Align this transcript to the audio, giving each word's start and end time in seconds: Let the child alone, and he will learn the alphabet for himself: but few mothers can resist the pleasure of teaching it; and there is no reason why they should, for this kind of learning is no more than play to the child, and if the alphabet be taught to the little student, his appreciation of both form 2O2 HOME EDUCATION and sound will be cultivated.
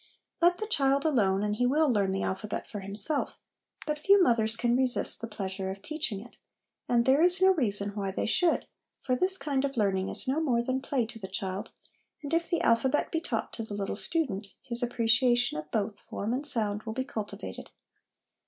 Let 0.41 0.57
the 0.57 0.65
child 0.65 1.05
alone, 1.05 1.43
and 1.43 1.57
he 1.57 1.67
will 1.67 1.87
learn 1.87 2.11
the 2.11 2.23
alphabet 2.23 2.67
for 2.67 2.79
himself: 2.79 3.37
but 3.85 3.99
few 3.99 4.19
mothers 4.23 4.57
can 4.57 4.75
resist 4.75 5.21
the 5.21 5.27
pleasure 5.27 5.69
of 5.69 5.83
teaching 5.83 6.19
it; 6.21 6.39
and 6.89 7.05
there 7.05 7.21
is 7.21 7.39
no 7.39 7.51
reason 7.53 7.91
why 7.91 8.09
they 8.09 8.25
should, 8.25 8.65
for 9.03 9.15
this 9.15 9.37
kind 9.37 9.63
of 9.63 9.77
learning 9.77 10.09
is 10.09 10.27
no 10.27 10.39
more 10.41 10.63
than 10.63 10.81
play 10.81 11.05
to 11.05 11.19
the 11.19 11.27
child, 11.27 11.69
and 12.23 12.33
if 12.33 12.49
the 12.49 12.61
alphabet 12.61 13.11
be 13.11 13.21
taught 13.21 13.53
to 13.53 13.61
the 13.63 13.75
little 13.75 13.95
student, 13.95 14.55
his 14.63 14.81
appreciation 14.81 15.59
of 15.59 15.69
both 15.69 15.99
form 15.99 16.31
2O2 16.31 16.33
HOME 16.33 16.33
EDUCATION 16.33 16.37
and 16.39 16.47
sound 16.47 16.81
will 16.87 16.93
be 16.93 17.03
cultivated. 17.05 17.69